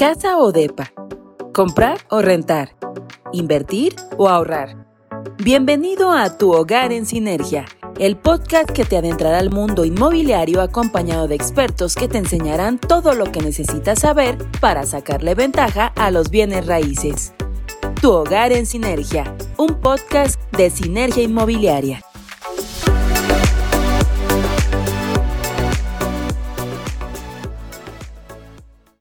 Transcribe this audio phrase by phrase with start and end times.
[0.00, 0.94] Casa o depa.
[1.52, 2.74] Comprar o rentar.
[3.34, 4.86] Invertir o ahorrar.
[5.36, 7.66] Bienvenido a Tu Hogar en Sinergia,
[7.98, 13.12] el podcast que te adentrará al mundo inmobiliario acompañado de expertos que te enseñarán todo
[13.12, 17.34] lo que necesitas saber para sacarle ventaja a los bienes raíces.
[18.00, 22.02] Tu Hogar en Sinergia, un podcast de Sinergia Inmobiliaria.